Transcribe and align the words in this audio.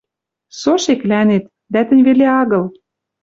Со 0.59 0.73
шеклӓнет. 0.83 1.43
Дӓ 1.73 1.81
тӹнь 1.87 2.03
веле 2.07 2.27
агыл 2.41 2.63